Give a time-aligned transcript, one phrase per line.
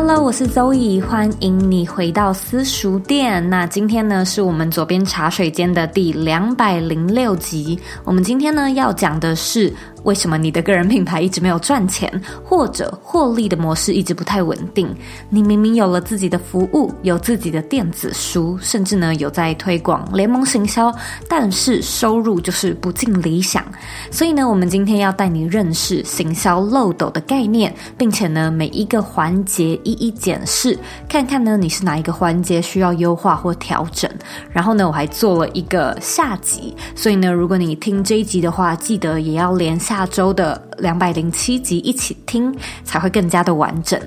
[0.00, 3.50] Hello，我是周怡欢迎你回到私塾店。
[3.50, 7.76] 那今天呢，是我们左边茶水间的第两百零六集。
[8.04, 9.74] 我们今天呢，要讲的是。
[10.04, 12.10] 为什么你的个人品牌一直没有赚钱，
[12.44, 14.88] 或者获利的模式一直不太稳定？
[15.28, 20.94] 你明明有了自己的服务，有自己的电子书，甚至呢有在推广联盟行销，
[21.28, 23.64] 但是收入就是不尽理想。
[24.10, 30.78] 所以呢，我们今天要带你认识行销漏斗的概念，并且呢每一个环节一一检视，
[31.08, 34.10] 看看呢你是哪一个环节需要优化或调整。
[34.50, 43.98] 然后呢，我还做了一个下集，所以呢，如果你听这一集的话，记得也要连下周的两百零七集一起听，才会更加的完整。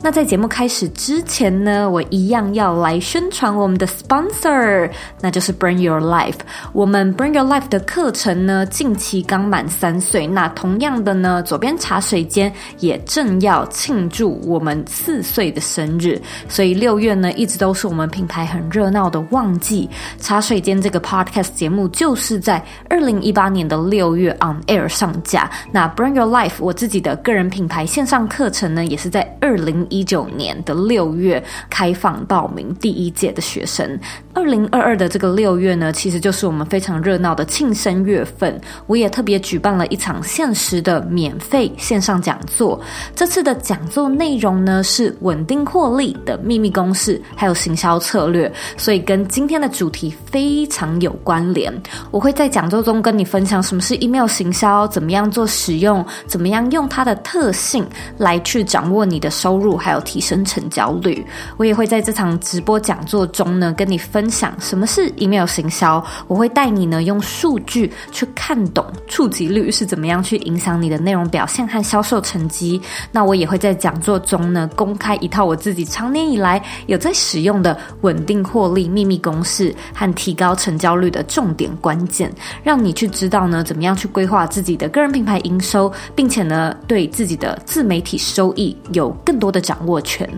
[0.00, 6.38] 那在节目开始之前呢，我一样要来宣传我们的 sponsor，那就是 Bring Your Life。
[6.72, 10.26] 我们 Bring Your Life 的课程呢，近期刚满三岁。
[10.26, 19.88] 那同样的呢，左边茶水间也正要庆祝我们四岁的生日，所以六月呢，一直都是我们品牌很热闹的旺季。
[20.18, 25.10] 茶水间这个 podcast 节目就是在二零一八年的六月 on air 上。
[25.22, 33.98] 架那 Bring Your Life 我自己的个人品牌线上课程呢，也是在二零一九年的六月开放报名第一届的学生。
[34.32, 38.58] 二零二二的这个六月呢，其实就是我们非常热闹的庆生月份。
[38.86, 42.80] 我也特别举办了一场限时的免费线上讲座。
[43.14, 51.70] 这次的讲座内容呢，是稳定获利的秘密公式，还有行销策略，所以跟今天的主题非常有关联。
[52.10, 55.10] 我会在讲座中跟你分享什么是 email 行销，怎么。
[55.10, 55.99] 怎么样做使用？
[56.26, 61.24] 怎么样用它的特性来去掌握你的收入，还有提升成交率？
[61.56, 66.04] 我也会在这场直播讲座中呢，跟你分享什么是 email 行销。
[66.26, 72.80] 我会带你呢用数据去看懂触及率是怎么样去影响你的内容表现和销售成绩。
[73.12, 82.30] 那我也会在讲座中呢公开一套我自己长年以来有在使用的稳定获利秘密公式和提高成交率的重点关键，
[82.62, 90.28] 让你去知道呢怎么样去规划自己的个人品牌营收，并且呢，对自己的自媒体收益有更多的掌握权。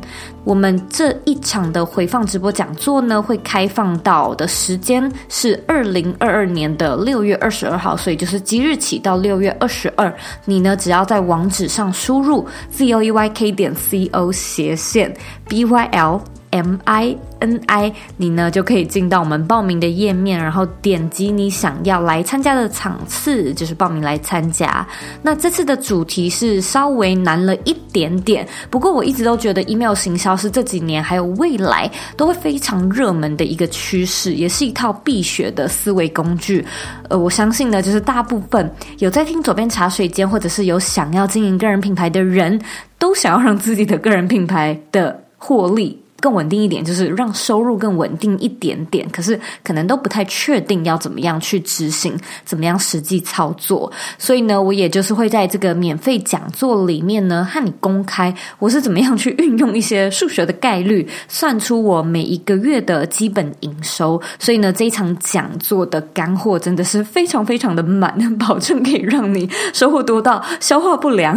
[0.44, 10.12] 我们这一场的回放直播讲座呢，会开放到的时间是二零二二年的六月二十二号，所以就是即日起到六月二十二。
[10.44, 15.14] 你呢，只要在网址上输入 z o e y k 点 c o 斜线
[15.48, 16.20] b y l
[16.52, 17.18] m i。
[17.42, 24.86] N I，你呢就可以进到我们报名的页面，然后点击你想要来参加的场次，就是报名来参加。
[25.22, 36.64] 那这次的主题是稍微难了一点点，不过我一直都觉得 email 行销是这几年还有未来都会非常热门的一个趋势，也是一套必学的思维工具。
[37.08, 42.56] 呃，我相信呢，就是大部分有在听左边茶水间，或者是有想要经营个人品牌的人，
[43.00, 49.05] 都想要让自己的个人品牌的获利更稳定一点，就是让收入更稳定一点点。
[49.10, 53.91] 可是可能都不太确定要怎么样去执行，怎么样实际操作。
[54.16, 64.22] 所以呢，我也就是会在这个免费讲座里面呢，和你公开我是怎么样去运用一些数学的概率，算出我每一个月的基本营收。
[64.39, 71.37] 所以呢，这一场讲座的干货真的是非常非常的满，保证可以让你收获多到消化不良。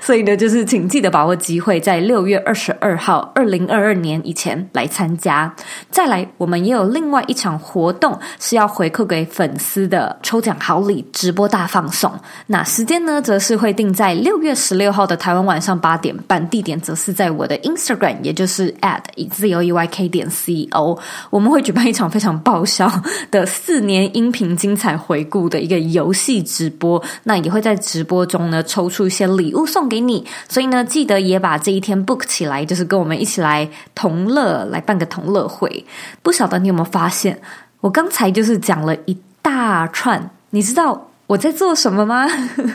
[0.00, 3.83] 所以呢，就是请记得把握机会，在六月二十二号，二零二。
[3.84, 5.54] 二年以前来参加，
[5.90, 12.10] 再来，我们也有另外一场活动是要回馈给粉丝的抽奖好礼直播大放送。
[12.46, 20.98] 那时间呢，则是会定在六月十六号的台湾晚上八点半，地点则是在我的 Instagram，也就是 at zoeyk 点 co。
[21.30, 22.90] 我们会举办一场非常爆笑
[23.30, 33.68] 的四年音频精彩回顾的一个游戏直播，那也会在直播中呢抽出一些礼物送给你，所以呢，记得也把这一天 book 起来，就是跟我们一起来。
[33.94, 35.84] 同乐来办个同乐会，
[36.22, 37.40] 不晓得你有没有发现，
[37.80, 42.26] 我刚才就是讲了一大串，你知道我在做什么吗？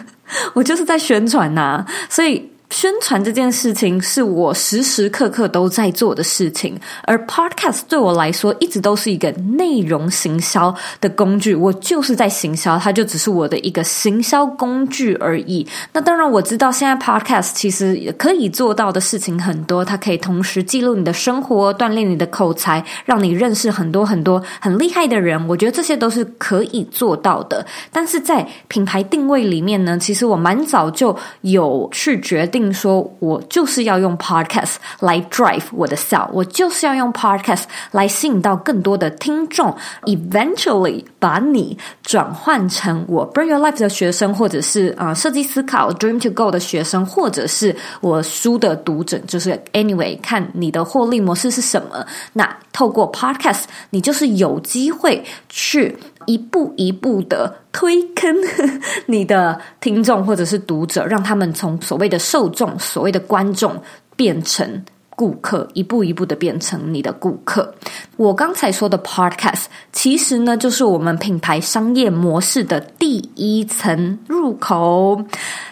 [0.54, 11.56] 我就是在宣传呐，所以宣传这件事情是我时时刻刻都在做的事情，而 Podcast 对我来说一直都是一个内容行销的工具。
[11.56, 15.66] 我就是在行销，它就只是我的一个行销工具而已。
[15.92, 25.44] 那当然，我知道现在 Podcast 其实也可以做到的事情很多，它可以同时记录你的生活，锻炼你的口才，让你认识很多很多很厉害的人。
[25.48, 27.66] 我觉得这些都是可以做到的。
[27.92, 32.59] 但是在品牌定位里面呢，其实我蛮早就有去决定。
[32.60, 39.74] 并说我就是要用 podcast 来 drive 我的 sell，我就是要用 podcast 来吸引到更多的听众
[40.04, 52.06] ，eventually 把你转换成我 Bring Your Life 的学生，或者是啊、设计思考 Dream to Go 的学生，或者是我书的读者，就是 anyway 看你的获利模式是什么。
[52.34, 55.98] 那透过 podcast，你就是有机会去。
[56.30, 58.36] 一步一步的推坑
[59.08, 63.76] 你的听众或者是读者，让他们从所谓的受众、所谓的观众
[64.16, 64.86] 变成
[65.20, 67.76] 顾客，一步一步的变成你的顾客。
[68.16, 75.22] 我刚才说的 Podcast，其实呢，就是我们品牌商业模式的第一层入口。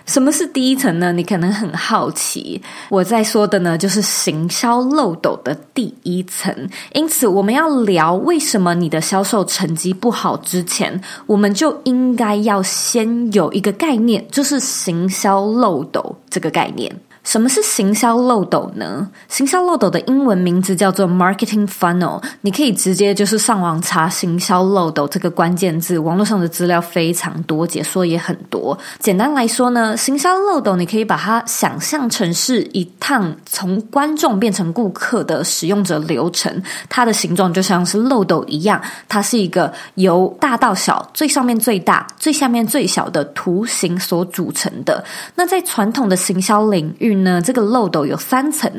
[0.06, 1.14] 什么是第一层呢？
[1.14, 2.62] 你可能很好奇。
[2.90, 6.54] 我在说的呢，就是行销漏斗的第一层。
[6.92, 16.94] 因此，我们要聊为什么你的销售成绩不好之前，我们就应该要先有一个概念，就是行销漏斗这个概念。
[17.28, 19.06] 什么是行销漏斗呢？
[19.28, 22.24] 行销漏斗的英文名字叫做 marketing funnel。
[22.40, 28.78] 你可以直接就是上网查“行销漏斗”这个关键字，网络上的资料非常多，解说也很多。
[29.00, 36.64] 简单来说呢，行销漏斗你可以把它想象成是一趟从观众变成顾客的使用者流程。
[36.88, 45.04] 它的形状就像是漏斗一样，它是一个由大到小、最上面最大、最下面最小的图形所组成的。
[45.36, 48.72] 那在传统的行销领域，呢，这个漏斗有三层，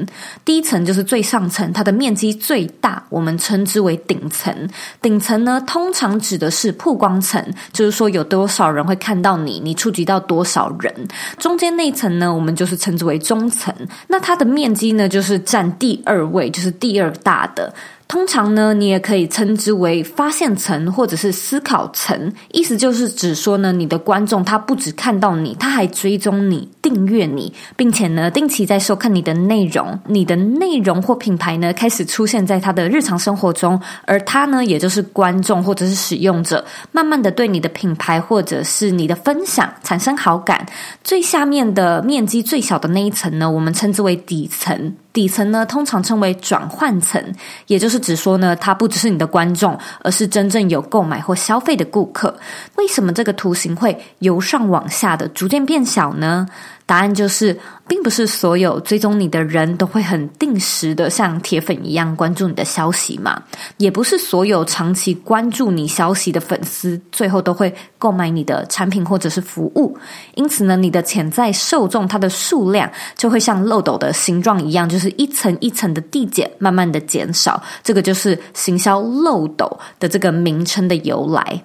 [0.44, 4.68] 第一层就是最上层，它的面积最大，我们称之为顶层。
[5.00, 10.92] 顶层呢，通常指的是曝光层，就是说有多少人会看到你，你触及到多少人。
[11.38, 13.74] 中间那层呢，我们就是称之为中层，
[14.08, 17.72] 那它的面积呢，就是占第二位，就是第二大的。
[18.08, 40.66] 通常呢，你也可以称之为发现层或者是思考层，意思就是指说呢，你的观众他不只看到你，他还追踪你、订阅你，并且呢，定期在收看你的内容，你的内容或品牌呢，开始出现在他的日常生活中，而他呢，也就是观众或者是使用者，慢慢的对你的品牌或者是你的分享产生好感。
[41.04, 44.94] 最下面的面积最小的那一层呢，我们称之为底层。
[45.12, 47.22] 底层呢，通常称为转换层，
[47.66, 52.38] 也就是指说呢，它不只是你的观众，而是真正有购买或消费的顾客。
[52.76, 56.46] 为什么这个图形会由上往下的逐渐变小呢？
[56.88, 57.54] 答案就是，
[57.86, 63.42] 并不是所有追踪你的人都会很定时的像铁粉一样关注你的消息嘛，
[63.76, 69.98] 也不是所有长期关注你消息的粉丝最后都会购买你的产品或者是服务。
[70.34, 77.62] 因此呢，你的潜在受众它的数量就会像漏斗的形状一样，就是一层一层的递减，慢慢的减少。
[77.84, 81.62] 这个就是行销漏斗的这个名称的由来。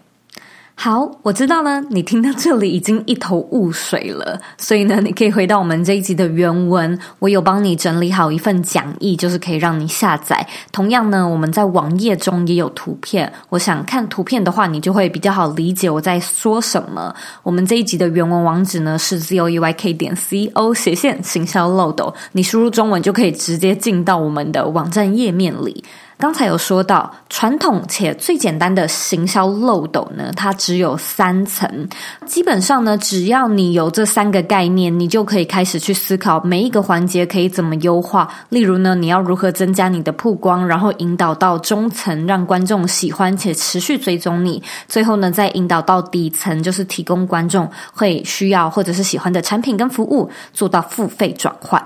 [0.84, 10.46] 好，我知道呢，你听到这里已经一头雾水了，所以呢，你可以回到我们这一集的原文，我有帮你整理好一份讲义，就是可以让你下载。
[10.74, 17.16] 同样呢，我们在网页中也有图片，我想看图片的话，你就会比较好理解我在说什么。
[17.44, 25.82] 我们这一集的原文网址呢是 zoeyk 点 co 斜线行销漏斗，你输入中文就可以直接进到我们的网站页面里。
[26.24, 31.90] 刚才有说到，传统且最简单的行销漏斗呢，它只有三层。
[32.26, 38.34] 基本上呢，只要你有这三个概念，你就可以开始去思考每一个环节可以怎么优化。
[38.48, 44.64] 例如呢，你要如何增加你的曝光，然后引导到中层，让观众喜欢且持续追踪你。
[44.88, 51.86] 最后呢，再引导到底层，就是提供观众会需要或者是喜欢的产品跟服务，做到付费转换。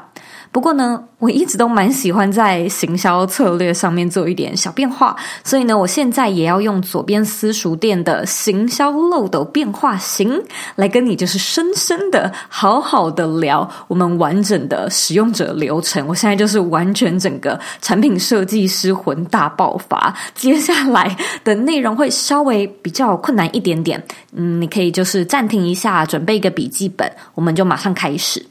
[0.57, 10.41] 不过呢，我一直都蛮喜欢在行销策略上面做一点小变化，所以呢，我现在也要用左边私塾店的行销漏斗变化型
[10.75, 16.07] 来跟你就是深深的、好好的聊我们完整的使用者流程。
[16.07, 28.43] 我现在就是完全整个产品设计师魂大爆发，接下来的内容会稍微比较困难一点点，嗯，你可以就是暂停一下，准备一个笔记本，我们就马上开始。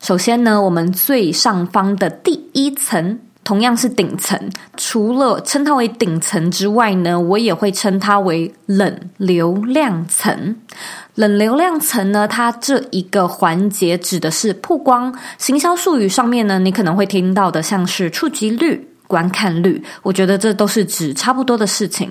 [0.00, 4.38] 首先呢，我们最上方的第一层同样是顶层，
[4.76, 10.56] 除了称它为顶层之外呢，我也会称它为冷流量层。
[11.14, 15.16] 冷流量层呢，它这一个环节指的是曝光。
[15.38, 22.10] 行销术语上面呢，你可能会听到的像是触及率、观看率，我觉得这都是指差不多的事情。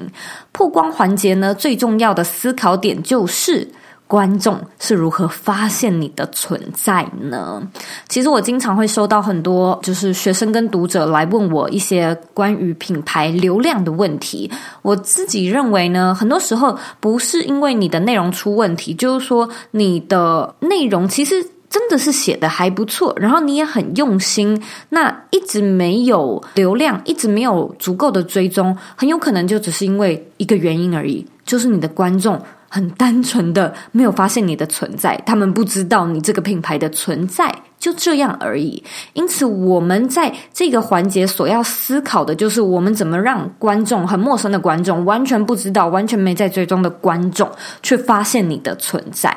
[0.51, 3.69] 曝光环节呢，最重要的思考点就是。
[4.07, 7.61] 观众是如何发现你的存在呢？
[8.07, 14.49] 其实我经常会收到很多，就是学生跟读者来问我一些关于品牌流量的问题。
[14.83, 32.39] 我自己认为呢，很多时候不是因为你的内容出问题，就是说你的内容其实真的是写的还不错，然后你也很用心，那一直没有流量，一直没有足够的追踪，很有可能就只是因为一个原因而已，就是你的观众。
[32.75, 38.83] 很单纯的没有发现你的存在，他们不知道你这个品牌的存在，就这样而已。
[39.13, 47.49] 因此，我们在这个环节所要思考的就是，我们怎么让观众很陌生的观众，完全不知道、完全没在追踪的观众，
[47.81, 49.33] 去发现你的存在。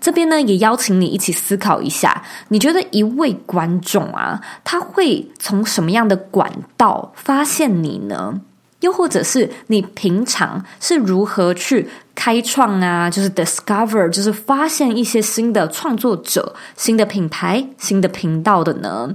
[0.00, 8.40] 这边呢，也邀请你一起思考一下，你觉得一位观众啊，他会从什么样的管道发现你呢？
[8.78, 11.86] 又或者是你平常是如何去
[12.20, 19.14] 开创啊，就是 discover，就是发现一些新的创作者、新的品牌、新的频道的呢？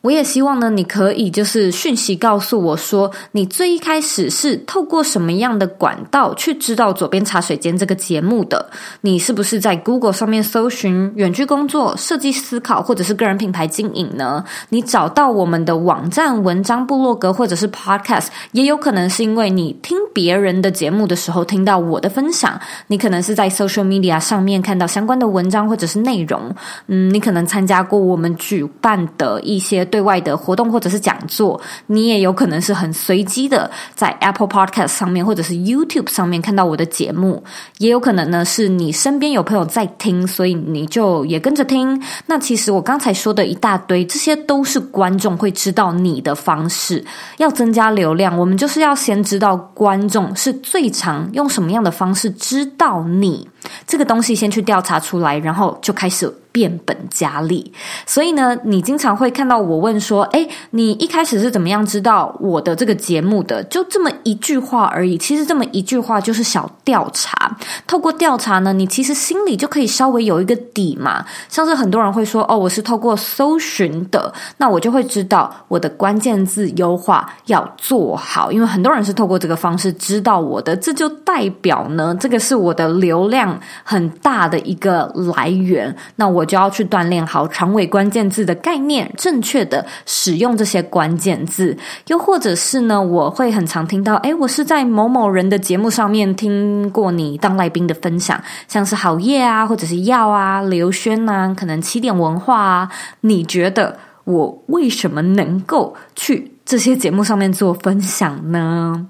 [0.00, 8.70] 我也希望呢，你可以就是讯息告诉我说，你最一开始是透过什么样的管道去知道左边茶水间这个节目的？
[9.00, 14.44] 你是不是在 Google 上面搜寻远距工作、设计思考，或者是个人品牌经营呢？
[14.68, 22.58] 你找到我们的网站、文章、部落格，或者是 Podcast，也有可能是因为你听别人的节目的时候听到我的分享。
[22.86, 26.54] 你可能是在 Social Media 上面看到相关的文章或者是内容。
[26.86, 29.84] 嗯，你可能参加过我们举办的一些。
[29.88, 37.42] 对对外的活动或者是讲座，你也有可能是很随机的在 Apple Podcast 上面或者是 YouTube 上面看到我的节目，
[37.78, 42.00] 也有可能呢是你身边有朋友在听，所以你就也跟着听。
[42.26, 47.04] 那其实我刚才说的一大堆，这些都是观众会知道你的方式。
[47.38, 53.48] 要增加流量，我们就是要先知道观众是最常用什么样的方式知道你
[53.86, 56.32] 这个东西，先去调查出来，然后就开始。
[56.50, 57.72] 变本加厉，
[58.04, 65.16] 所以呢，你经常会看到我问说：“诶，你一开始是怎么样知道我的这个节目的？”就这么一句话而已。
[65.18, 67.56] 其实这么一句话就是小调查。
[67.86, 71.24] 透过调查呢，你其实心里就可以稍微有一个底嘛。
[71.48, 85.94] 像是很多人会说：“哦，我是透过搜寻的。”那我就会知道我的关键字优化要做好，因为很多人是透过这个方式知道我的，这就代表呢，这个是我的流量很大的一个来源。
[86.16, 86.48] 那我。
[86.48, 91.76] 就要去锻炼好长尾关键字的概念，正确的使用这些关键字。
[92.06, 102.90] 又或者是呢，我会很常听到，诶，我是在某某人的节目上面听过你当来宾的分享，像是好业啊，或者是药啊、刘轩啊，可能起点文化啊。
[103.20, 109.06] 你觉得我为什么能够去这些节目上面做分享呢？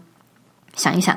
[0.75, 1.17] 想一想，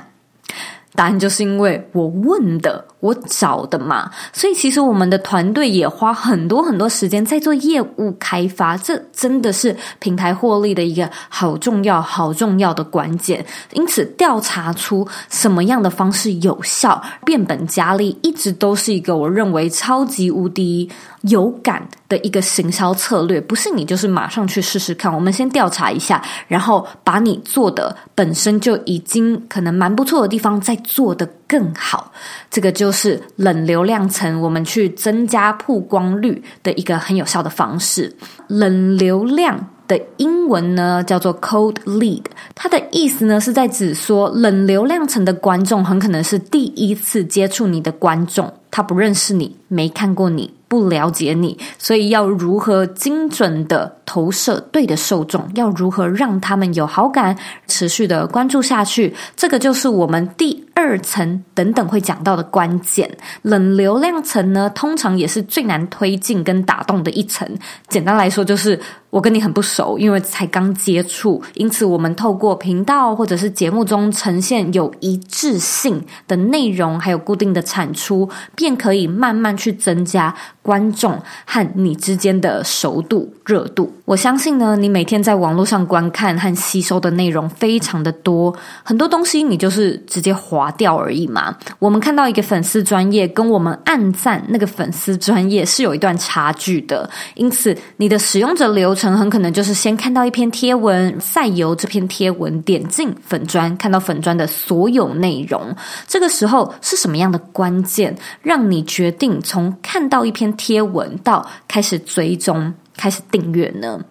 [0.93, 2.85] 答案就是因为我问的。
[3.01, 13.45] 我找的嘛，所以其实我们的团队也花很多很多时间在做业务开发，这真的是平台获利的一个好重要、好重要的关键。
[13.73, 20.89] 因此，调查出什么样的方式有效，变本加厉，一直都是一个我认为超级无敌
[21.21, 23.41] 有感的一个行销策略。
[23.41, 32.13] 不是你就是马上去试试看，我们先调查一下，然后把你做的本身就已经可能蛮不错的地方再做的更好，
[32.49, 32.89] 这个就。
[32.91, 38.13] 是冷流量层，我们去增加曝光率的一个很有效的方式。
[38.47, 42.21] 冷流量的英文呢叫做 cold lead，
[42.53, 50.53] 它的意思呢是在指说冷流量层的观众很可能是第一次接触你的观众，他不认识你，没看过你。
[50.71, 55.45] 不了解你，所以要如何精准的投射对的受众？
[55.55, 57.37] 要如何让他们有好感，
[57.67, 59.13] 持续的关注下去？
[59.35, 63.17] 这个就是我们第二层等等会讲到的关键。
[63.41, 67.45] 冷流量层呢，通常也是最难推进跟打动的一层。
[67.89, 78.29] 简单来说，就是我跟你很不熟，因为才刚接触，因此我们透过频道或者是节目中呈现有一致性的内容，还有固定的产出，
[78.61, 80.33] 便可以慢慢去增加。
[80.63, 91.57] 观众和你之间的熟度、热度，我相信呢，你每天在网络上观看和吸收的内容非常的多，很多东西你就是直接划掉而已嘛。
[91.79, 97.09] 我们看到一个粉丝专业，跟我们按赞那个粉丝专业是有一段差距的。
[97.33, 105.75] 因此，你的使用者流程很可能就是先看到一篇贴文，再由这篇贴文点进粉专，看到粉专的所有内容。
[106.07, 108.15] 这个时候是什么样的关键，
[108.51, 114.01] 让你决定从看到一篇贴文到开始追踪、开始订阅呢？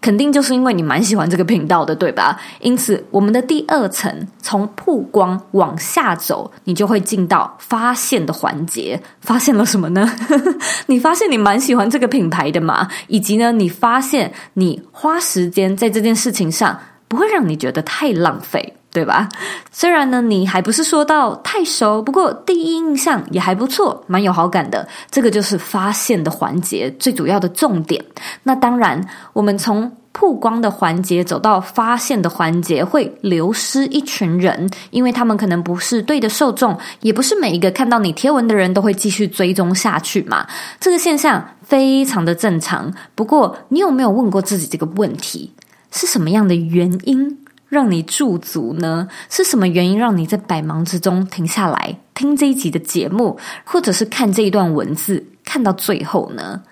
[0.00, 2.40] 肯定就是因为你蛮喜欢这个频道的，对吧？
[2.60, 9.02] 因此，我们的第二层从曝光往下走，你就会进到发现的环节。
[9.20, 10.08] 发现了什么呢？
[10.86, 12.88] 你发现你蛮喜欢这个品牌的嘛？
[13.08, 16.78] 以及呢，你发现你花时间在这件事情上，
[17.08, 18.76] 不会让你觉得太浪费。
[18.94, 19.28] 对吧？
[19.72, 24.86] 虽然呢，你还不是说到太熟，不过第一印象也还不错，蛮有好感的。
[25.10, 28.02] 这个就是发现的环节最主要的重点。
[28.44, 40.46] 那当然，我们从曝光的环节走到发现的环节，会流失一群人，因为他们可能不是对的受众，也不是每一个看到你贴文的人都会继续追踪下去嘛。
[40.78, 42.94] 这个现象非常的正常。
[43.16, 45.52] 不过，你有没有问过自己这个问题？
[45.90, 47.38] 是什么样的原因？
[47.74, 49.08] 让你驻足呢？
[49.28, 56.62] 是什么原因让你在百忙之中停下来听这一集的节目，或者是看这一段文字，看到最后呢？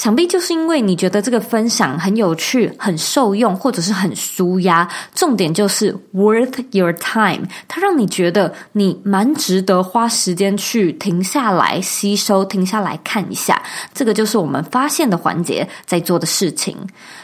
[0.00, 4.88] 想必就是因为你觉得这个分享很有趣、很受用，或者是很舒压。
[5.14, 13.62] 重点就是 worth your time，它让你觉得你蛮值得花时间去停下来吸收、停下来看一下。
[13.92, 16.74] 这个就是我们发现的环节在做的事情。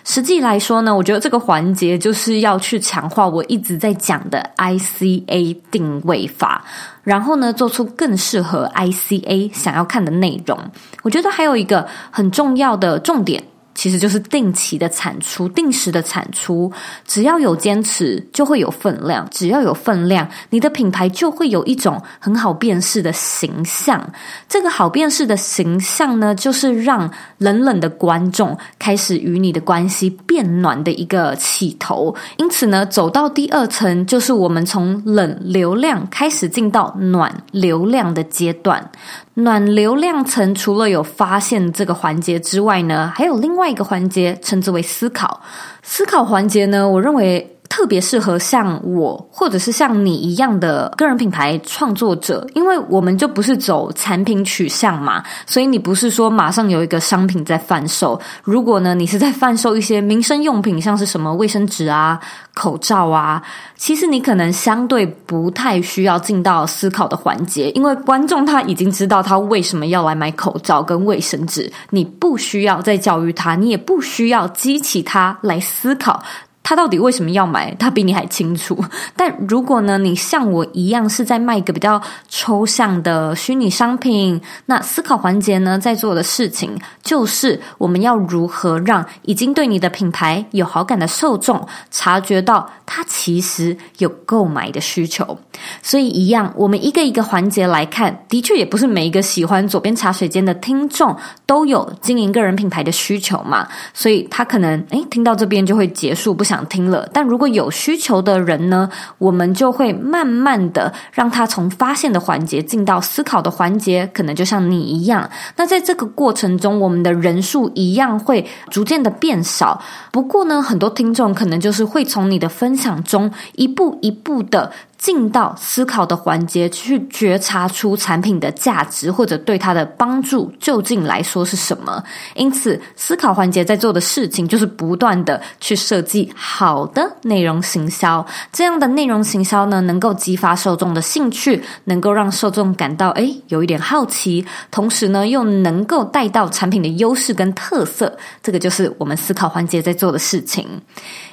[0.05, 6.63] 实际来说呢，我觉得这个环节就是要去强化我一直在讲的 ICA 定位法。
[7.07, 10.59] 然后呢，做出更适合 ICA 想要看的内容。
[11.05, 13.45] 我觉得还有一个很重要的重点。
[13.77, 16.73] 其实就是定期的产出，定时的产出。
[17.07, 24.05] 只要有坚持，就会有分量；只要有分量，你的品牌就会有一种很好辨识的形象。
[24.49, 32.15] 这个好辨识的形象呢，就是让冷冷的观众开始与你的关系变暖的一个起头。
[32.39, 38.91] 因此呢，走到第二层，就是我们从冷流量开始进到暖流量的阶段。
[39.39, 45.41] 暖流量层除了有发现这个环节之外呢，还有另外一个环节，称之为思考。
[45.83, 47.56] 思考环节呢，我认为。
[47.69, 58.19] 特别适合像我，或者是像你一样的个人品牌创作者，因为我们就不是走产品取向嘛，所以你不是说马上有一个商品在贩售。
[58.43, 62.19] 如果呢，你是在贩售一些民生用品，像是什么卫生纸啊、
[62.55, 63.43] 口罩啊，
[63.77, 76.23] 其实你可能相对不太需要进到思考的环节，因为观众他已经知道他为什么要来买口罩跟卫生纸，你不需要再教育他，你也不需要激起他来思考。
[76.69, 77.73] 他到底为什么要买？
[77.77, 78.77] 他比你还清楚。
[79.15, 95.39] 但如果呢，你像我一样是在卖一个比较抽象的虚拟商品，那思考环节呢，在做的事情就是我们要如何让已经对你的品牌有好感的受众察觉到他其实有购买的需求。
[95.81, 103.69] 所以一样，我们一个一个环节来看，的确也不是每一个喜欢左边茶水间的听众都有经营个人品牌的需求嘛。
[103.95, 106.56] 所以他可能诶听到这边就会结束，不想。
[106.57, 108.89] 想听了，但如果有需求的人呢，
[109.19, 115.29] 我们就会慢慢的让他从发现的环节进到思考的环节，可能就像你一样。
[115.57, 119.83] 那在这个过程中，我们的人数一样会逐渐的变少。
[120.11, 124.73] 不过呢，很多听众可能就是会从你的分享中一步一步的。
[124.99, 132.03] 进到思考的环节，去觉察出产品的价值或者对它的帮助究竟来说是什么。
[132.35, 138.25] 因此，思考环节在做的事情就是不断的去设计好的内容行销。
[138.53, 148.17] 这样的内容行销呢，能够激发受众的兴趣，能够让受众感到诶有一点好奇，同时呢又能够带到产品的优势跟特色。
[148.43, 150.67] 这个就是我们思考环节在做的事情。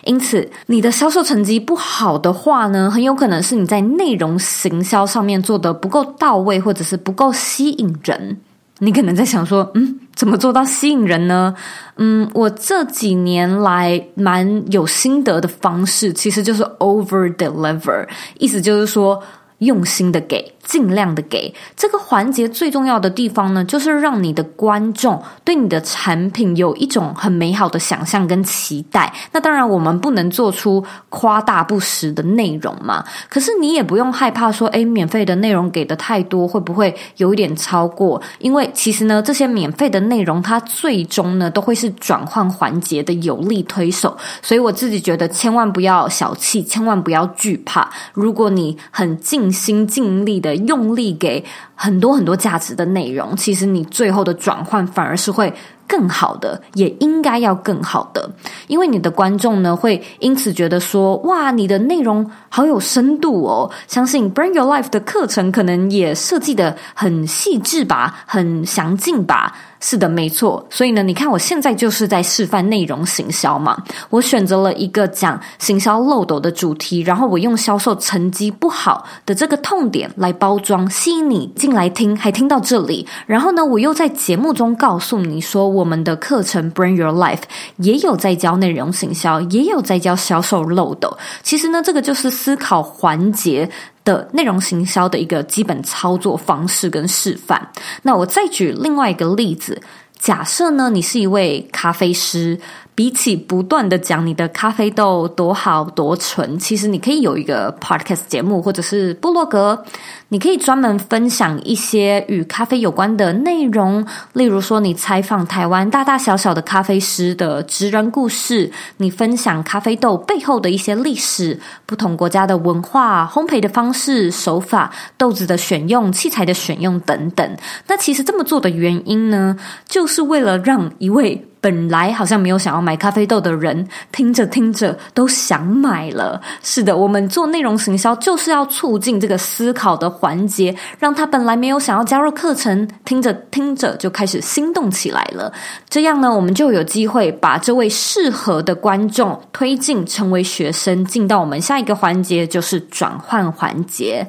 [0.03, 8.37] 因此，你的销售成绩不好的话呢，很有可能是你在内容行销上面做的不够到位，或者是不够吸引人。
[8.79, 11.55] 你可能在想说，嗯，怎么做到吸引人呢？
[11.97, 18.05] 嗯，我这几年来蛮有心得的方式，其实就是 over deliver，
[18.39, 19.21] 意思就是说，
[19.59, 20.52] 用心的给。
[20.63, 29.13] 尽量的给这个环节最重要的地方呢，就是让你的观众对你的产品有一种很美好的想象跟期待。
[29.31, 33.03] 那当然，我们不能做出夸大不实的内容嘛。
[33.29, 38.21] 可是你也不用害怕说，诶，免费的内容给的太多，会不会有一点超过？
[38.39, 44.15] 因为其实呢，这些免费的内容，它最终呢，都会是转换环节的有力推手。
[44.41, 47.89] 所以我自己觉得，千万不要小气，千万不要惧怕。
[48.13, 51.43] 如果你很尽心尽力的用力给
[51.75, 55.53] 很多很多价值的内容，其实你最后的转换反而是会。
[55.85, 58.27] 更好的，也应该要更好的，
[58.67, 63.69] 因为你的观众呢会因此觉得说，哇，你的内容好有深度哦。
[63.87, 69.53] 相信 Bring Your Life 的课程可能也设计得很细致吧，很详尽吧。
[69.85, 70.65] 是的，没错。
[70.69, 73.77] 所以呢，你看我现在就是在示范内容行销嘛。
[74.09, 83.05] 我选择了一个讲行销漏斗的主题，然后我用销售成绩不好的这个痛点来包装，吸引你进来听，还听到这里。
[83.27, 87.41] 然后呢，我又在节目中告诉你说，我们的课程 Bring Your Life
[87.75, 91.17] 也有在教内容行销，也有在教销售漏斗。
[91.41, 93.69] 其实呢，这个就是思考环节
[94.03, 97.71] 的内容行销的一个基本操作方式跟示范。
[98.01, 99.81] 那我再举另外一个例子，
[100.19, 102.59] 假设呢，你是一位咖啡师。
[102.95, 109.83] 比起不断的讲你的咖啡豆多好多纯，其实你可以有一个 podcast 节目或者是部落格，
[110.29, 127.57] 你可以专门分享一些与咖啡有关的内容，例如说你采访台湾大大小小的咖啡师的职人故事，你分享咖啡豆背后的一些历史、不同国家的文化、烘焙的方式、手法、豆子的选用、器材的选用等等。
[127.87, 136.41] 那其实这么做的原因呢，就是为了让一位本来好像没有想要买咖啡豆的人，听着听着都想买了。
[136.61, 145.49] 是的，我们做内容行销就是要促进这个思考的环节，让他本来没有想要加入课程，听着听着就开始心动起来了。
[145.87, 154.27] 这样呢，我们就有机会把这位适合的观众推进成为学生，进到我们下一个环节，就是转换环节。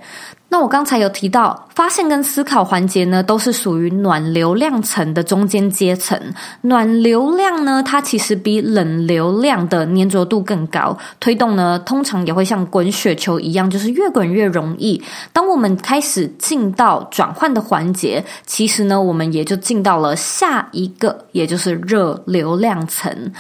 [0.55, 6.17] 那我刚才有提到，发现跟思考环节呢，都是属于暖流量层的中间阶层。
[6.61, 15.03] 暖流量呢，它其实比冷流量的粘着度更高，推动呢，通常也会像滚雪球一样，就是越滚越容易。
[15.33, 23.33] 当我们开始进到转换的环节，其实呢，我们也就进到了下一个，也就是热流量层。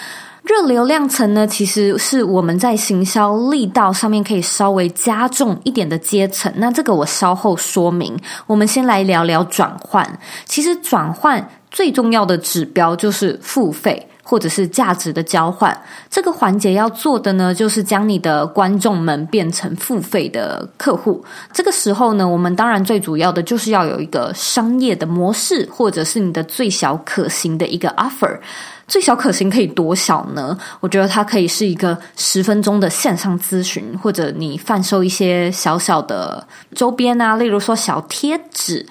[0.44, 6.52] 热流量层呢，其实是我们在行销力道上面可以稍微加重一点的阶层。
[6.56, 8.14] 那这个我稍后说明。
[8.46, 10.06] 我们先来聊聊转换。
[10.44, 15.74] 其实转换最重要的指标就是付费或者是价值的交换。
[16.10, 21.24] 这个环节要做的呢，就是将你的观众们变成付费的客户。
[21.54, 28.38] 这个时候呢，我们当然最主要的就是要有一个商业的模式，或者是你的最小可行的一个 offer。
[28.86, 30.56] 最小可行可以多小呢？
[30.80, 38.86] 我觉得它可以是一个十分钟的线上咨询，或者你贩售一些小小的周边啊，例如说小贴纸。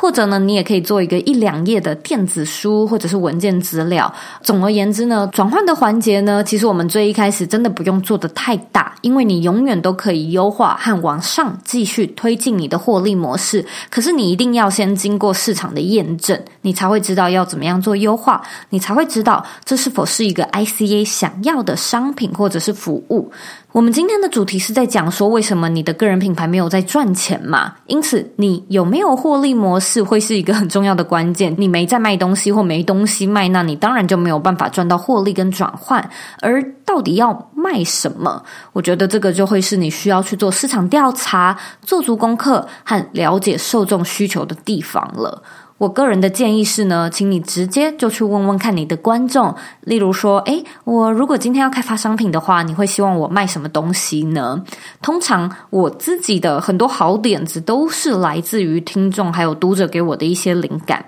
[0.00, 4.10] 或者呢，你也可以做一个一两页的电子书，或者是文件资料。
[4.40, 13.62] 总而言之呢，转换的环节呢，其实我们最一开始真的不用做得太大，因为你永远都可以优化和往上继续推进你的获利模式。
[13.90, 23.30] 可是你一定要先经过市场的验证，你才会知道要怎么样做优化，你才会知道这是否是一个 ICA 想要的商品或者是服务。
[23.72, 27.72] 我们今天的主题是在讲说，为什么你的个人品牌没有在赚钱嘛？
[27.86, 31.54] 因此，你有没有获利模式会是一个很重要的关键。
[31.56, 36.10] 你没在卖东西或没东西卖，那你当然就没有办法赚到获利跟转换。
[36.40, 38.42] 而到底要卖什么？
[38.72, 45.40] 我觉得这个就会是你需要去做市场调查、做足功课和了解受众需求的地方了。
[45.80, 54.62] 我个人的建议是呢，请你直接就去问问看你的观众，例如说，诶，我如果今天要开发商品的话，你会希望我卖什么东西呢？
[55.00, 61.02] 通常我自己的很多好点子都是来自于听众还有读者给我的一些灵感。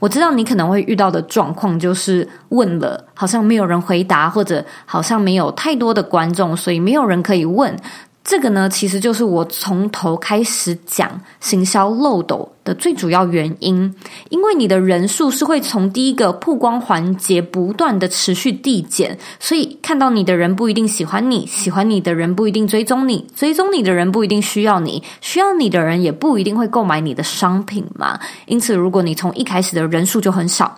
[0.00, 7.72] 我知道你可能会遇到的状况就是问了，好像没有人回答，或者好像没有太多的观众，所以没有人可以问。
[8.24, 11.08] 这个呢，其实就是我从头开始讲
[11.38, 13.94] 行销漏斗的最主要原因，
[14.28, 28.18] 因为你的人数是会从第一个曝光环节不断的持续递减，所以看到你的人不一定喜欢你，喜欢你的人不一定追踪你，追踪你的人不一定需要你，需要你的人也不一定会购买你的商品嘛。
[28.46, 30.76] 因此，如果你从一开始的人数就很少，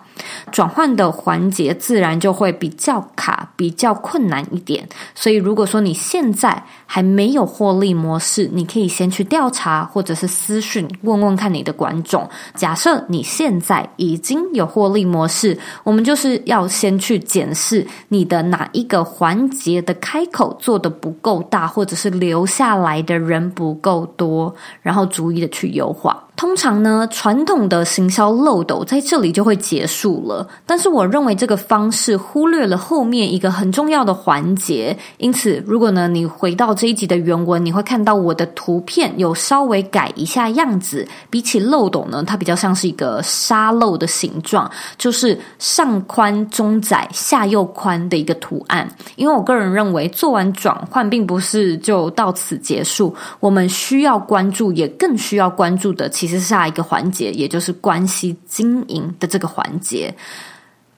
[0.51, 4.87] 转换的环节自然就会比较卡，比较困难一点。
[5.15, 11.73] 所以，如果说你现在还没有获利模式，你可以先去调查，或者是私讯问问看你的。
[11.79, 26.21] 观众，假设你现在已经有获利模式，我们就是要先去检视你的哪一个环节的开口做的不够大，或者是留下来的人不够多，然后逐一的去优化。
[26.39, 30.47] 通常呢，传统的行销漏斗在这里就会结束了。
[30.65, 34.97] 但是我认为这个方式忽略了后面一个很重要的环节。
[35.17, 41.05] 因此，如果呢你回到这一集的原文，你会看到我的图片有稍微改一下样子。
[41.29, 48.89] 比起漏斗呢，它比较像是一个沙漏的形状，就是上宽中窄、下又宽的一个图案。
[49.17, 56.39] 因为我个人认为，做完转换并不是就到此结束，我们需要关注，也更需要关注的，其实。
[56.49, 60.11] 下一个环节，也就是关系经营的这个环节。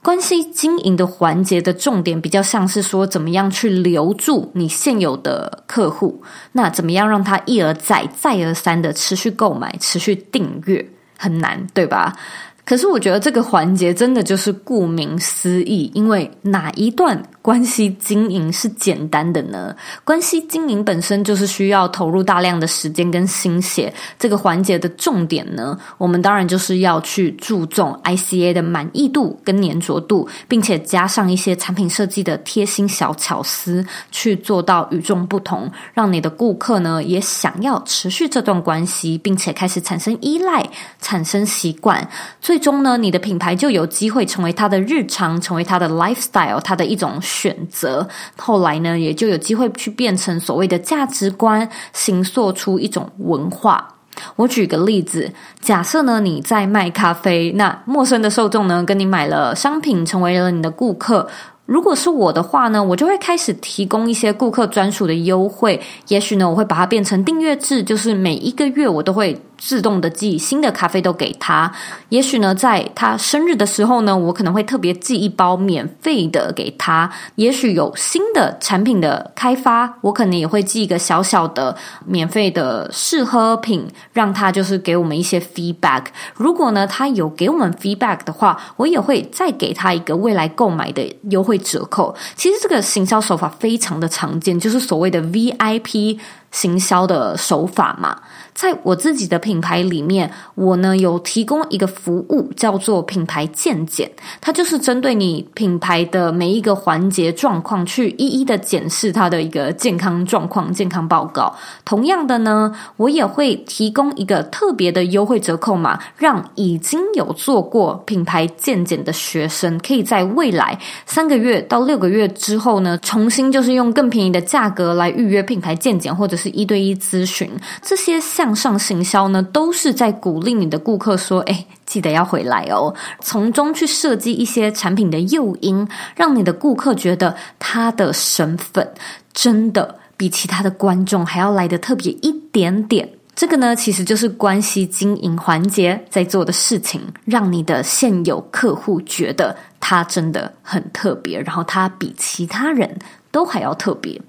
[0.02, 12.16] 关系经营的环节的重点，比较像是说，怎么样去留住你现有的客户，那怎么样让他一而再、再而三的持续购买、持续订阅，很难，对吧？
[12.64, 19.76] 可是我觉得这个环节真的就是顾名思义，因为哪一段关系经营是简单的呢？
[20.04, 23.94] 关系经营本身就是需要投入大量的时间跟心血。
[24.20, 40.70] 这个环节的重点呢，我们当然就是要去注重 ICA 的满意度跟粘着度，并且加上一些产品设计的贴心小巧思，去做到与众不同，让你的顾客呢也想要持续这段关系，并且开始产生依赖、
[41.02, 42.08] 产生习惯。
[42.52, 48.06] 最终呢，你的品牌就有机会成为他的日常，成为他的 lifestyle，他的一种选择。
[48.36, 53.88] 后来呢，也就有机会去变成所谓的价值观，形塑出一种文化。
[54.36, 61.26] 我举个例子，假设呢，你在卖咖啡，那陌生的受众呢，跟你买了商品，成为了你的顾客。
[61.66, 65.80] 如果是我的话呢，我就会开始提供一些顾客专属的优惠。
[66.10, 69.42] 也许呢，我会把它变成订阅制，就是每一个月我都会。
[69.64, 71.72] 自动的寄新的咖啡豆给他，
[72.10, 77.08] 也许呢，在他生日的时候呢，我可能会特别寄一包免费的给他。
[77.36, 86.06] 也许有新的产品的开发，我可能也会寄一个小小的免费的试喝品，让他就是给我们一些 feedback。
[86.34, 92.16] 如果呢，他有给我们 feedback 的话，我也会再给他一个未来购买的优惠折扣。
[92.36, 96.18] 其实这个行销手法非常的常见，就是所谓的 VIP。
[96.52, 98.14] 行销的手法嘛，
[98.54, 104.10] 在我自己的品牌里面，我呢有提供一个服务，叫做品牌健检，
[104.40, 111.56] 它就是针对你品牌的每一个环节状况，去一一的检视它的一个健康状况、健康报告。
[111.86, 127.50] 同样的呢，我也会提供一个特别的优惠折扣码，让已经有做过品牌健检的学生，可以在未来三个月到六个月之后呢，重新就是用更便宜的价格来预约品牌健检，或者是一对一咨询，
[127.82, 138.92] 这些向上行销呢，都是在鼓励你的顾客说：“哎，记得要回来哦。”从中去设计一些产品的诱因，让你的顾客觉得他的身份
[139.32, 143.08] 真的比其他的观众还要来得特别一点点。
[143.36, 152.98] 这个呢，其实就是关系经营环节在做的事情，让你的现有客户觉得他真的很特别，然后他比其他人
[153.30, 154.20] 都还要特别。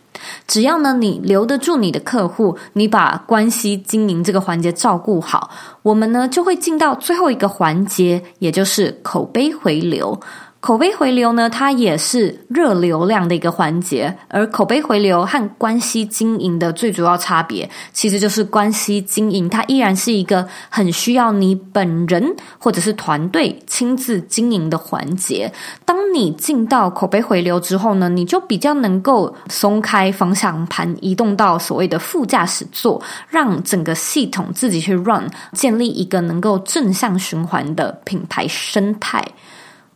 [0.46, 5.50] 只要呢，你留得住你的客户，你把关系经营这个环节照顾好，
[5.82, 10.18] 我们呢就会进到最后一个环节，也就是口碑回流。
[10.62, 25.52] 口碑回流呢，它也是热流量的一个环节，而口碑回流和关系经营的最主要差别，其实就是关系经营它依然是一个很需要你本人或者是团队亲自经营的环节。
[25.84, 39.26] 当你进到口碑回流之后呢，你就比较能够松开方向盘，移动到所谓的副驾驶座，让整个系统自己去 run，建立一个能够正向循环的品牌生态。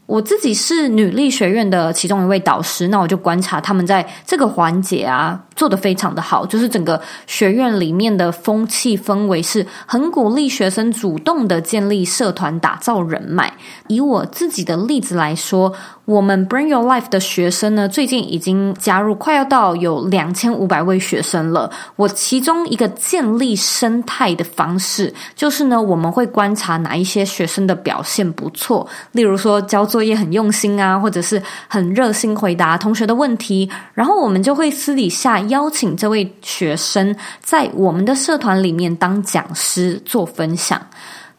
[0.07, 5.46] 我自己是女力学院的其中一位导师，那我就观察他们在这个环节啊。
[5.57, 13.53] 做得非常的好，就是整个学院里面的风气氛围是很鼓励学生主动的建立社团，打造人脉。
[13.89, 15.73] 以我自己的例子来说，
[16.05, 21.71] 我们 Bring Your Life 的学生呢，最近已经加入，快要到有两千五百位学生了。
[21.97, 35.41] 我其中一个建立生态的方式，就是呢，我们会观察哪一些学生的表现不错，例如说交作业很用心啊，或者是很热心回答同学的问题，然后我们就会私底下。
[35.49, 40.81] 邀请这位学生在我们的社团里面当讲师做分享。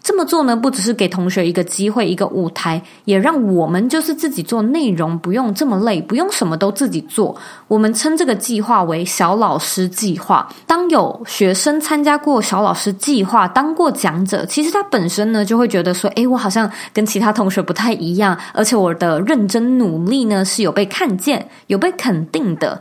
[0.08, 7.36] 这么做呢，不只是给同学一个机会、一个舞台，也让我们就是自己做内容，不用这么累，不用什么都自己做。
[7.68, 10.48] 我们称这个计划为“小老师计划”。
[10.66, 22.80] 当有学生参加过小老师计划，当过讲者，其实他本身呢就会觉得说：“诶，我好像跟其他同学不太一样，而且我的认真努力呢是有被看见、有被肯定的。”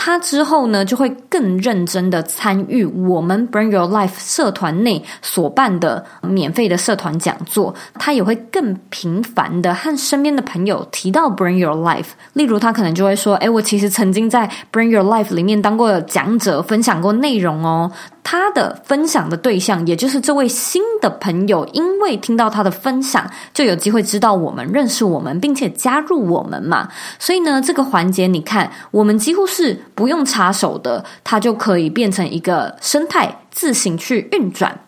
[0.00, 12.08] 他之后呢就会更认真的参与我们 Bring Your Life 社团内所办的免费的社团讲座，他也会更频繁的和身边的朋友提到 Bring Your Life。
[12.34, 17.90] 例如，他可能就会说：“哎，我其实曾经在 Bring Your Life 里面当过讲者，分享过内容哦。”
[18.30, 26.90] 他的分享的对象，也就是这位新的朋友，因为听到他的分享，就有机会知道我们、认识我们，并且加入我们嘛。
[27.18, 34.78] 所以呢，这个环节，你看，我们几乎是不用插手的，它就可以变成一个生态，自行去运转。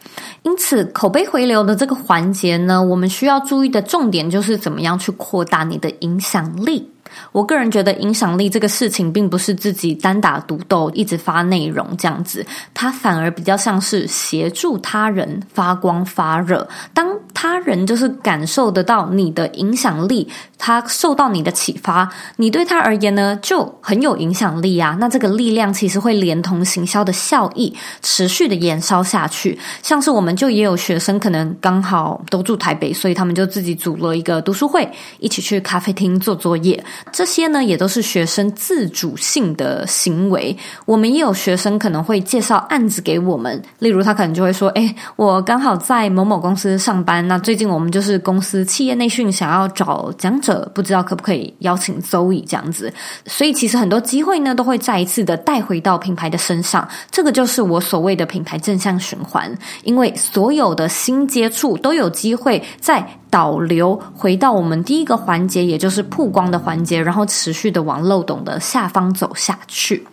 [0.42, 6.90] 因此，口碑回流的这个环节呢，我们需要注意的重点就是怎么样去扩大你的影响力。
[7.33, 12.44] 我个人觉得，影响力这个事情，并不是自己单打独斗，一直发内容这样子，
[12.75, 16.68] 它反而比较像是协助他人发光发热。
[16.92, 24.96] 当他人就是感受得到你的影响力，他受到你的启发，你对他而言呢，就很有影响力啊。
[25.01, 29.59] 那这个力量其实会连同行销的效益，持续的延烧下去。
[29.83, 34.87] 像是我们就也有学生，可能刚好都住台北，所以他们就自己组了一个读书会，
[35.18, 36.83] 一起去咖啡厅做作业。
[37.12, 40.56] 这些呢，也都是学生自主性的行为。
[40.84, 52.92] 我们也有学生可能会介绍案子给我们，例如他可能就会说：“诶，我刚好在某某公司上班，那最近我们就是公司企业内训想要找讲者，不知道可不可以邀请周乙这样子。”
[53.26, 56.86] 所以其实很多机会呢，都会再一次的带回到品牌的身上。
[57.10, 59.52] 这个就是我所谓的品牌正向循环，
[59.84, 63.06] 因为所有的新接触都有机会在。
[63.30, 70.07] 导流回到我们第一个环节，也就是曝光的环节，然后持续的往漏斗的下方走下去。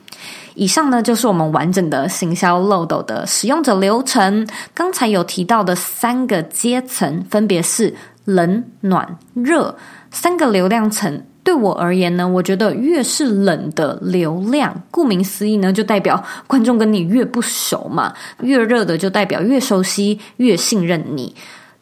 [0.55, 4.47] 以上呢，就是我们完整的行销漏斗的使用者流程。
[4.73, 7.93] 刚才有提到的三个阶层，分别是
[8.25, 9.77] 冷、暖、热
[10.09, 11.23] 三个流量层。
[11.43, 18.11] 对我而言呢，我觉得越是冷的流量，顾名思义呢，就代表观众跟你越不熟嘛；
[18.41, 21.33] 越热的就代表越熟悉、越信任你。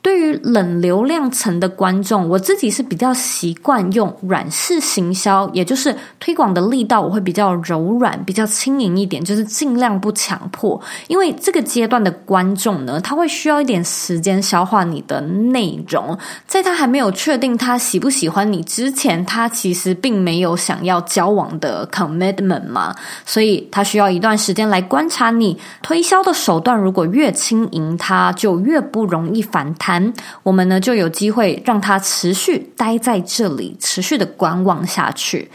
[0.06, 10.80] 对于冷流量层的观众，我自己是比较习惯用软式行销，也就是推广的力道我会比较柔软、比较轻盈一点，就是尽量不强迫。
[11.08, 16.16] 因为这个阶段的观众呢，他会需要一点时间消化你的内容，
[16.46, 25.58] 在他还没有确定他喜不喜欢你之前，他其实并没有想要交往的 commitment 嘛，所以他需要一段时间来观察你。
[25.82, 29.95] 推销的手段如果越轻盈，他就越不容易反弹。
[30.44, 35.50] 我们呢，就有机会让他持续待在这里，持续的观望下去。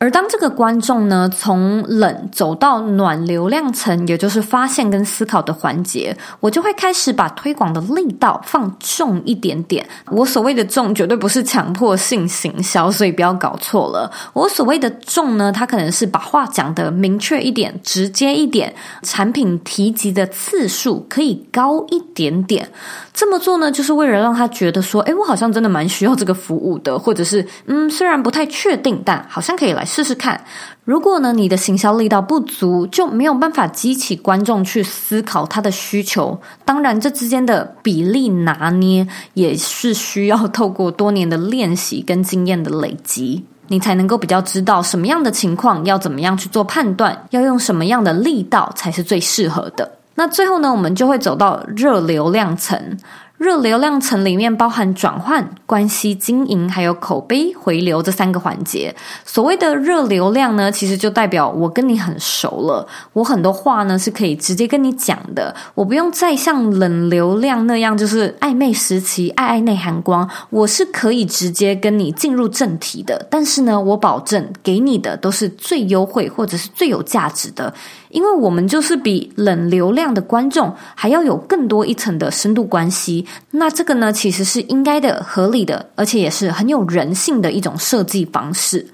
[0.00, 9.84] 而当这个观众呢，从冷走到暖流量层，也就是发现跟思考的环节，我就会开始把推广的力道放重一点点。
[10.10, 14.08] 我所谓的重，绝对不是强迫性行销，所以不要搞错了。
[14.32, 22.70] 我所谓的重呢，它可能是把话讲得明确一点、直接一点，产品提及的次数可以高一点点。
[23.12, 30.44] 这么做呢，就是为了让他觉得说，诶，我好像真的蛮需要这个服务的，或者是，嗯，虽然不太确定，但好像可以来试试看。
[30.84, 36.38] 如果呢，你的行销力道不足，就没有办法激起观众去思考他的需求。
[36.64, 49.90] 当然，这之间的比例拿捏也是需要透过多年的练习跟经验的累积，你才能够比较知道什么样的情况要怎么样去做判断，要用什么样的力道才是最适合的。
[50.14, 52.98] 那最后呢，我们就会走到热流量层。
[53.38, 58.92] 热流量层里面包含转换、关系经营，还有口碑回流这三个环节。
[59.24, 73.24] 所谓的热流量呢，其实就代表我跟你很熟了，我很多话呢是可以直接跟你讲的，我不用再像冷流量那样，就是暧昧时期爱爱内含光，我是可以直接跟你进入正题的。
[73.30, 77.72] 但是呢，我保证给你的都是最优惠或者是最有价值的。
[78.10, 88.86] 因为我们就是比冷流量的观众还要有更多一层的深度关系，那这个呢，其实是应该的、合理的，而且也是很有人性的一种设计方式。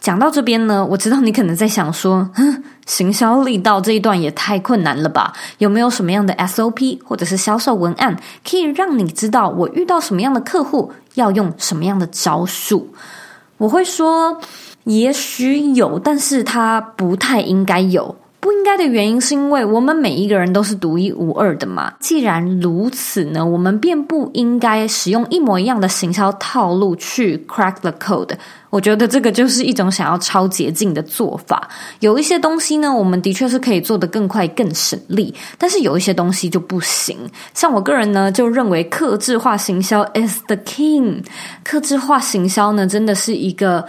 [0.00, 5.32] 讲到这边呢，我知道你可能在想说，哼， 行销力道这一段也太困难了吧？
[5.58, 12.88] 有没有什么样的 SOP 或者是销售文案，可以让你知道我遇到什么样的客户要用什么样的招数？
[13.58, 14.40] 我会说，
[14.84, 18.16] 也许有，但是它不太应该有。
[18.42, 21.94] 不应该的原因是因为我们每一个人都是独一无二的嘛。
[22.00, 28.32] 既然如此呢，我们便不应该使用一模一样的行销套路去 crack the code。
[28.68, 31.68] 我觉得这个就是一种想要超捷径的做法。
[32.00, 37.16] 有一些东西呢，我们的确是可以做得更快、更省力，但是有一些东西就不行。
[37.54, 41.22] 像我个人呢，就认为客制化行销 is the king。
[41.62, 43.86] 客制化行销呢，真的是一个。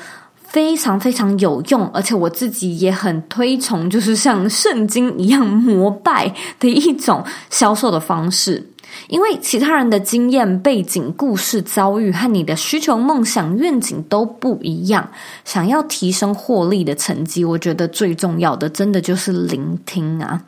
[0.53, 8.69] 非常非常有用，而且我自己也很推崇， 就是像圣经一样膜拜的一种销售的方式。
[9.09, 15.09] 因为其他人的经验、背景、故事、遭遇和你的需求、梦想、愿景都不一样。
[15.43, 20.39] 想要提升获利的成绩，我觉得最重要的，真的就是聆听啊。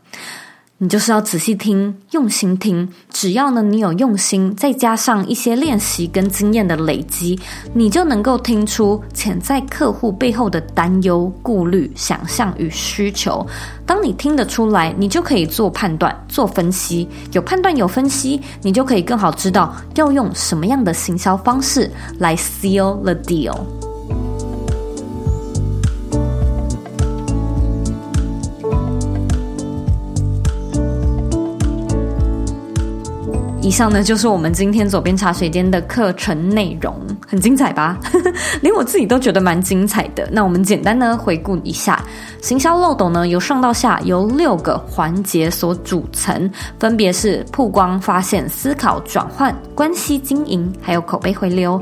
[0.78, 2.86] 你就是要仔细听，用心听。
[3.10, 7.40] 只要呢，你有用心，再加上一些练习跟经验的累积，
[7.74, 13.48] 你就能够听出潜在客户背后的担忧、顾虑、想象与需求。
[13.86, 17.08] 当你听得出来，你就可以做判断、做分析。
[17.32, 23.85] 有判断、有分析，你就可以更好知道要用什么样的行销方式来 seal the deal。
[33.66, 36.96] 以上呢，就是我们今天左边茶水间的课程内容，
[37.28, 37.98] 很精彩吧？
[38.62, 40.30] 连我自己都觉得蛮精彩的。
[40.32, 42.00] 那我们简单呢回顾一下，
[42.44, 46.48] 行销漏斗呢由上到下由六个环节所组成，
[46.80, 51.82] 分别是曝光、发现、思考、转换、关系经营，还有口碑回流。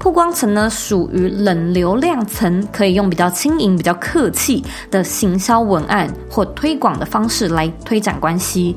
[0.00, 8.74] 曝光层呢属于冷流量层，可以用比较轻盈、比较客气的行销文案或推广的方式来推展关系。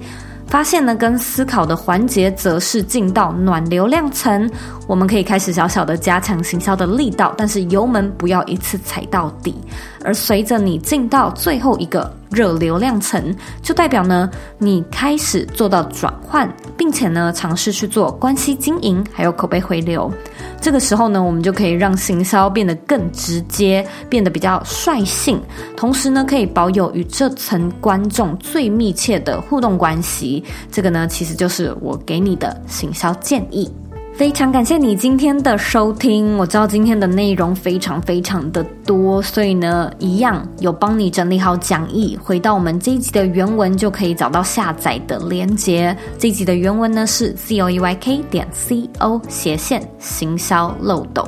[0.48, 4.50] 发现呢，跟思考的环节则是进到暖流量层，
[4.88, 9.56] 我们可以开始小小的加强行销的力道，但是油门不要一次踩到底。
[10.04, 20.12] 而随着你进到最后一个热流量层，就代表呢，你开始做到转换，并且呢，尝试去做关系经营，还有口碑回流。
[20.60, 25.42] 这个时候呢，我们就可以让行销变得更直接，变得比较率性，
[25.76, 30.44] 同时呢，可以保有与这层观众最密切的互动关系。
[30.72, 33.72] 这个呢，其实就是我给你的行销建议。
[34.16, 45.98] 非常感谢你今天的收听，我知道今天的内容非常非常的多，所以呢，一样有帮你整理好讲义，回到我们这一集的原文就可以找到下载的连接。
[46.20, 51.28] 这一集的原文呢是 c o e y k 点 c o 斜线行销漏斗。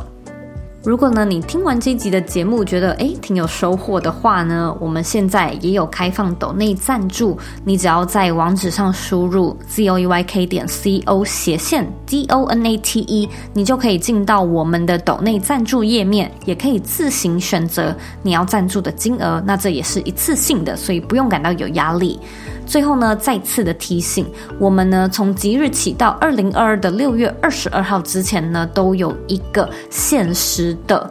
[0.85, 12.99] 如果呢，你听完这集的节目觉得诶挺有收获的话呢，我们现在也有开放抖内赞助，你只要在网址上输入 z o e y k 点 c o 斜线 d o n a t
[12.99, 22.19] e，你就可以进到我们的抖内赞助页面，也可以自行选择你要赞助的金额，那这也是一次性的，所以不用感到有压力。
[22.67, 24.25] 最后呢，再次的提醒，
[24.59, 31.09] 我们呢从即日起到二零二二的六月二十二号之前呢，都有一个限时的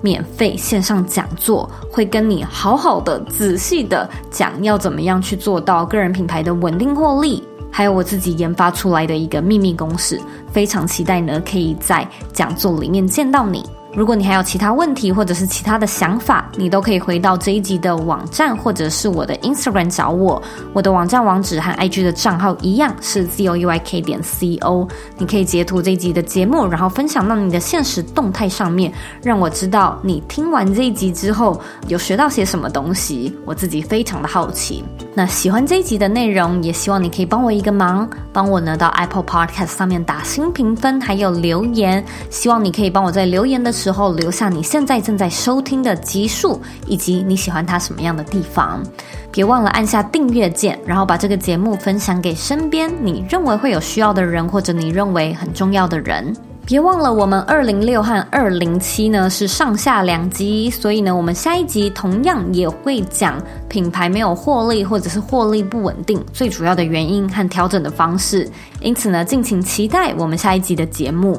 [0.00, 10.20] 免费线上讲座，会跟你好好的、仔细的讲要怎么样去做到个人品牌的稳定获利，还有我自己研发出来的一个秘密公式，
[10.52, 13.64] 非常期待呢，可以在讲座里面见到你。
[13.96, 20.42] 如果你还有其他问题或者是其他的想法，你都可以回到这一集的网站或者是我的 Instagram 找我。
[20.72, 24.88] 我的网站网址和 IG 的账号一样是 z o u y k 点 co。
[25.16, 28.92] 你可以截图这一集的节目，然后分享到你的现实动态上面，
[29.22, 33.32] 让我知道你听完这一集之后有学到些什么东西。
[33.44, 34.82] 我自己非常的好奇。
[35.14, 42.04] 那喜欢这一集的内容，也希望你可以帮我一个忙，帮我呢到 Apple Podcast 上面打新评分，还有留言。
[42.28, 48.82] 希望你可以帮我在留言的时时候留下你现在正在收听的集数，以及你喜欢它什么样的地方。
[49.30, 56.34] 别忘了按下订阅键，然后把这个节目分享给身边你认为会有需要的人，或者你认为很重要的人。
[56.64, 68.48] 别忘了，我们二零六和二零七呢是上下两集，所以呢，我们下一集同样也会讲品牌没有获利或者是获利不稳定最主要的原因和调整的方式。
[68.80, 71.38] 因此呢，敬请期待我们下一集的节目。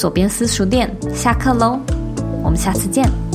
[0.00, 1.78] 左边私塾店下课喽，
[2.42, 3.29] 我们下次见。